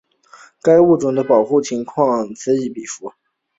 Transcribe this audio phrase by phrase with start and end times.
[0.63, 2.73] 该物种的保护状况被评为近
[3.07, 3.13] 危。